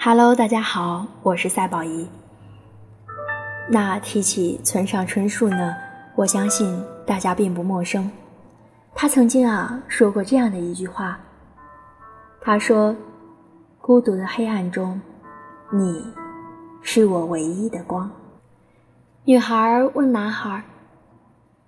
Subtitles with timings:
[0.00, 2.08] Hello，大家好，我是赛宝仪。
[3.68, 5.74] 那提起村上春树呢，
[6.14, 8.08] 我相信大家并不陌生。
[8.94, 11.18] 他曾经啊说过这样的一句话，
[12.40, 12.94] 他说
[13.82, 15.00] ：“孤独的黑暗中，
[15.72, 16.14] 你
[16.80, 18.08] 是我唯一的光。”
[19.26, 20.62] 女孩问男孩：“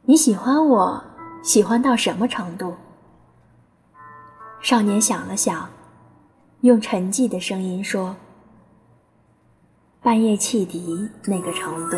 [0.07, 1.03] 你喜欢我，
[1.43, 2.77] 喜欢到什么程度？”
[4.63, 5.69] 少年想了想，
[6.63, 8.15] 用沉寂的声音说
[10.03, 11.97] ：“半夜汽笛那个程度。”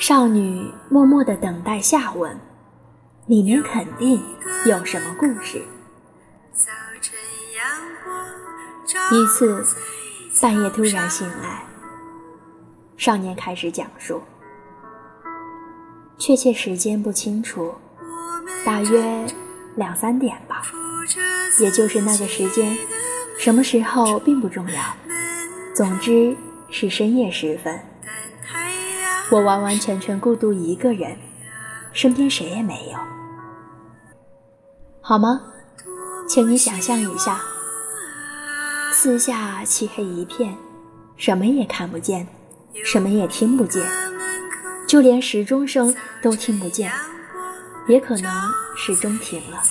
[0.00, 2.36] 少女默默的等待下文，
[3.26, 4.20] 里面肯定
[4.66, 5.62] 有什么故事。
[9.12, 9.64] 一次，
[10.42, 11.64] 半夜突然醒来，
[12.96, 14.20] 少年开始讲述，
[16.18, 17.72] 确切时间不清楚，
[18.64, 19.24] 大约
[19.76, 20.62] 两三点吧，
[21.58, 22.76] 也就是那个时间，
[23.38, 24.96] 什么时候并不重要，
[25.74, 26.36] 总之
[26.70, 27.78] 是深夜时分。
[29.30, 31.16] 我完完全全孤独一个人，
[31.92, 32.98] 身边谁也没有，
[35.00, 35.40] 好吗？
[36.28, 37.40] 请你想象一下，
[38.92, 40.56] 四下漆黑一片，
[41.16, 42.26] 什么也看不见，
[42.84, 43.82] 什么也听不见，
[44.86, 46.92] 就连时钟声都听不见，
[47.88, 48.32] 也可能
[48.76, 49.62] 时钟停了。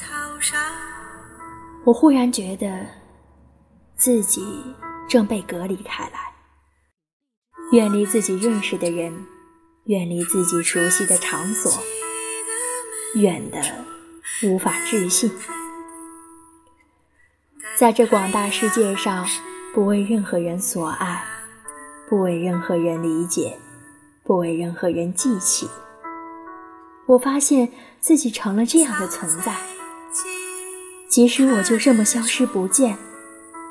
[1.86, 2.86] 我忽然觉得
[3.95, 4.75] 自己
[5.08, 6.33] 正被隔离开来，
[7.72, 9.25] 远离自己认识的人。
[9.86, 11.72] 远离自己熟悉的场所，
[13.13, 13.61] 远的
[14.44, 15.31] 无法置信。
[17.78, 19.28] 在这广大世界上，
[19.75, 21.23] 不为任何人所爱，
[22.09, 23.59] 不为任何人理解，
[24.23, 25.69] 不为任何人记起。
[27.06, 29.56] 我发现自己成了这样的存在，
[31.16, 32.97] 即使我就这么消失不见，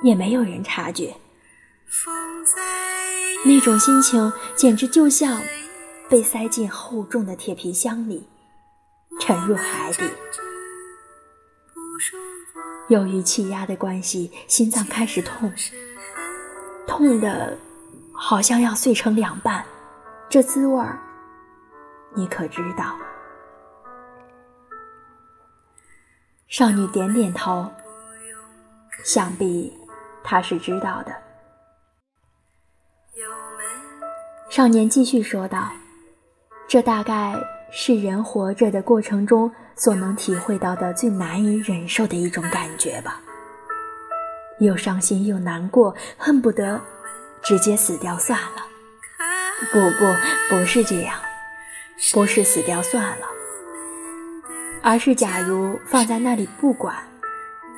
[0.02, 1.14] 也没有人察觉。
[3.44, 5.42] 那种心情简直就像……
[6.08, 8.26] 被塞进厚重的铁皮箱里，
[9.20, 10.04] 沉入海底。
[12.88, 15.52] 由于气压的关系，心脏开始痛，
[16.86, 17.58] 痛的
[18.14, 19.62] 好像要碎成两半。
[20.30, 20.98] 这滋味儿，
[22.14, 22.96] 你可知道？
[26.48, 27.70] 少女点点头，
[29.04, 29.72] 想必
[30.22, 31.14] 她是知道的。
[34.50, 35.70] 少年继续说道。
[36.66, 37.34] 这大概
[37.70, 43.20] 是人活着的过程中所能体会到的最难以忍受的一种感觉吧。
[44.60, 46.80] 又伤心又难过，恨不得
[47.42, 48.66] 直接死掉算了。
[49.72, 51.14] 不不，不是这样，
[52.12, 53.26] 不是死掉算了，
[54.86, 56.94] 而是假如放在那里不管，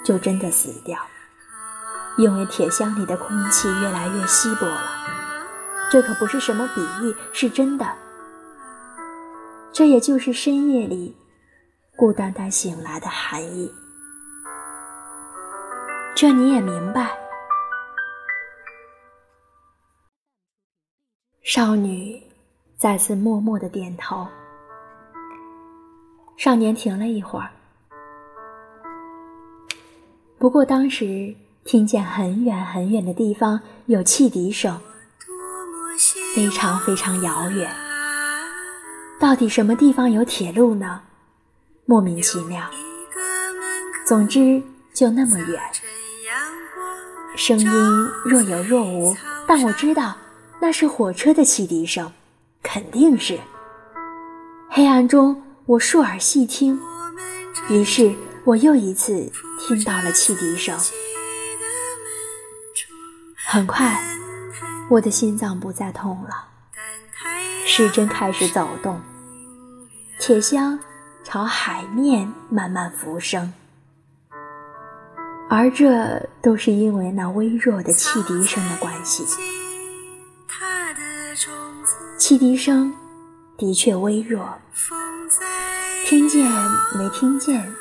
[0.04, 0.98] 就真的死掉，
[2.18, 4.90] 因为铁箱里的空气越来越稀薄了。
[5.88, 7.86] 这可不是什么比喻，是真的。
[9.72, 11.16] 这也就是深夜里
[11.94, 13.72] 孤单单醒来的含义。
[16.16, 17.16] 这你也明白？
[21.44, 22.20] 少女
[22.76, 24.26] 再次默默的点头。
[26.36, 27.50] 少年停了一会儿，
[30.38, 34.78] 不过当时听见很远很远的地方有汽笛声，
[36.34, 37.70] 非常非常遥远。
[39.18, 41.00] 到底什么地方有铁路呢？
[41.86, 42.62] 莫名其妙。
[44.06, 45.60] 总之就那么远，
[47.34, 47.66] 声音
[48.24, 49.16] 若有若无，
[49.48, 50.14] 但我知道
[50.60, 52.12] 那是火车的汽笛声，
[52.62, 53.38] 肯定是。
[54.68, 56.78] 黑暗中，我竖耳细听，
[57.68, 59.28] 于是我又一次
[59.58, 60.78] 听到了汽笛声。
[63.34, 64.00] 很快，
[64.88, 66.46] 我的心脏不再痛了。
[67.66, 69.00] 时针开始走动，
[70.20, 70.78] 铁箱
[71.24, 73.52] 朝海面慢慢浮升，
[75.50, 79.24] 而这都是因为那微弱的汽笛声的关系。
[82.16, 82.94] 汽笛声
[83.58, 84.48] 的确微弱，
[86.08, 86.48] 听见
[86.96, 87.74] 没听见，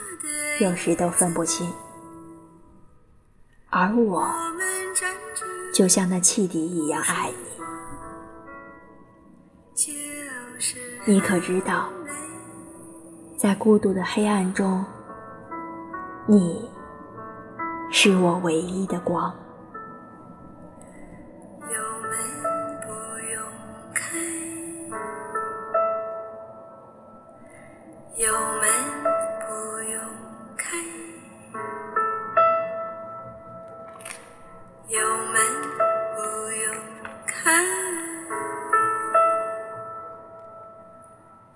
[0.60, 1.72] 有时都分不清。
[3.69, 4.27] 而我，
[5.72, 7.36] 就像那汽笛一样爱你。
[11.06, 11.88] 你可知道，
[13.38, 14.83] 在孤独的黑暗中，
[16.25, 16.68] 你
[17.92, 19.31] 是我唯一的光。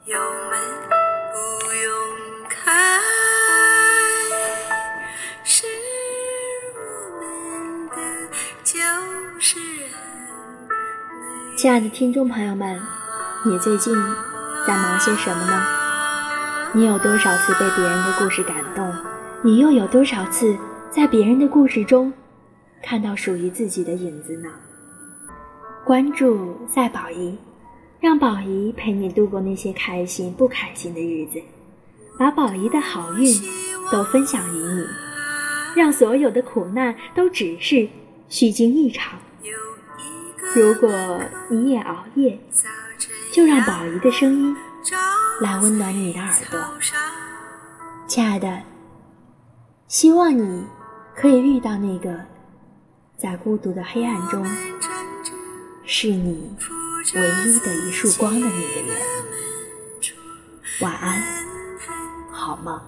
[0.06, 0.57] 有门
[1.34, 1.92] 不用
[2.50, 2.72] 开，
[5.44, 5.68] 是
[6.74, 6.80] 我
[7.19, 7.96] 们的，
[8.63, 8.80] 就
[9.40, 9.60] 是。
[11.57, 12.81] 亲爱的听众朋友们，
[13.46, 13.94] 你最近
[14.66, 15.66] 在忙些什么呢？
[16.74, 18.96] 你有多少次被别人的故事感动？
[19.44, 20.57] 你又有多少次
[20.90, 22.13] 在别人的故事中
[22.81, 24.50] 看到属于自己的影子呢？
[25.84, 27.38] 关注赛宝仪。
[28.00, 31.42] 让宝仪陪你度过那些开心不开心的日子，
[32.18, 33.28] 把宝仪的好运
[33.92, 34.86] 都分享于你，
[35.75, 37.90] 让所有的苦难都只是
[38.30, 39.19] 虚惊一场。
[40.56, 40.90] 如果
[41.50, 42.40] 你也熬夜，
[43.34, 44.56] 就让宝仪的声音
[45.42, 46.60] 来温暖你的耳朵，
[48.07, 48.62] 亲爱的，
[49.88, 50.66] 希望你
[51.13, 52.18] 可以遇到那个
[53.18, 54.46] 在孤独的黑暗中。
[55.92, 56.56] 是你
[57.16, 58.98] 唯一的一束光的那个人。
[60.82, 61.22] 晚安，
[62.32, 62.80] 好梦。